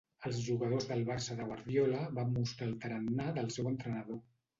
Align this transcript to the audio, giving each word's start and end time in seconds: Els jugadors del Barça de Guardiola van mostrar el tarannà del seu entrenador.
Els 0.27 0.37
jugadors 0.43 0.85
del 0.91 1.03
Barça 1.09 1.35
de 1.41 1.45
Guardiola 1.49 1.99
van 2.19 2.31
mostrar 2.37 2.65
el 2.69 2.73
tarannà 2.87 3.29
del 3.37 3.53
seu 3.59 3.71
entrenador. 3.73 4.19